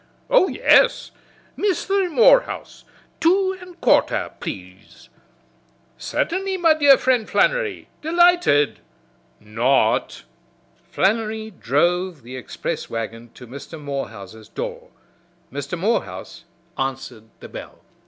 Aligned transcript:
Oh, 0.31 0.47
yes! 0.47 1.11
'Misther 1.55 2.09
Morehouse, 2.09 2.85
two 3.19 3.55
an' 3.61 3.69
a 3.69 3.75
quarter, 3.75 4.31
plaze.' 4.39 5.09
'Cert'nly, 5.99 6.57
me 6.57 6.73
dear 6.73 6.97
frind 6.97 7.29
Flannery. 7.29 7.87
Delighted!' 8.01 8.79
Not!" 9.39 10.23
Flannery 10.89 11.51
drove 11.51 12.23
the 12.23 12.35
express 12.35 12.89
wagon 12.89 13.29
to 13.35 13.45
Mr. 13.45 13.79
Morehouse's 13.79 14.49
door. 14.49 14.89
Mr. 15.53 15.77
Morehouse 15.77 16.45
answered 16.79 17.25
the 17.39 17.47
bell. 17.49 17.77